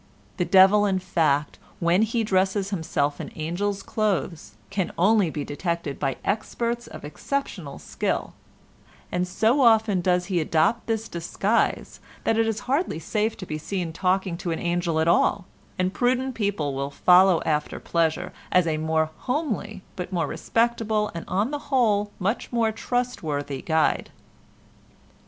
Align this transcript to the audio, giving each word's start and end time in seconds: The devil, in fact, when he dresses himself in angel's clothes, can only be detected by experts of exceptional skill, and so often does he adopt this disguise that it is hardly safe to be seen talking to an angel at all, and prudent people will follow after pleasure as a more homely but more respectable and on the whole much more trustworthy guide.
The 0.37 0.45
devil, 0.45 0.87
in 0.87 0.97
fact, 0.97 1.59
when 1.79 2.01
he 2.01 2.23
dresses 2.23 2.71
himself 2.71 3.21
in 3.21 3.29
angel's 3.33 3.83
clothes, 3.83 4.53
can 4.71 4.91
only 4.97 5.29
be 5.29 5.43
detected 5.45 5.99
by 5.99 6.17
experts 6.25 6.87
of 6.87 7.05
exceptional 7.05 7.77
skill, 7.77 8.33
and 9.11 9.27
so 9.27 9.61
often 9.61 10.01
does 10.01 10.25
he 10.25 10.39
adopt 10.39 10.87
this 10.87 11.07
disguise 11.07 11.99
that 12.23 12.35
it 12.35 12.47
is 12.47 12.61
hardly 12.61 12.97
safe 12.97 13.37
to 13.37 13.45
be 13.45 13.59
seen 13.59 13.93
talking 13.93 14.37
to 14.37 14.49
an 14.49 14.57
angel 14.57 14.99
at 14.99 15.07
all, 15.07 15.45
and 15.77 15.93
prudent 15.93 16.33
people 16.33 16.73
will 16.73 16.89
follow 16.89 17.39
after 17.45 17.79
pleasure 17.79 18.33
as 18.51 18.65
a 18.65 18.77
more 18.77 19.11
homely 19.27 19.83
but 19.95 20.11
more 20.11 20.25
respectable 20.25 21.11
and 21.13 21.25
on 21.27 21.51
the 21.51 21.59
whole 21.69 22.09
much 22.17 22.51
more 22.51 22.71
trustworthy 22.71 23.61
guide. 23.61 24.09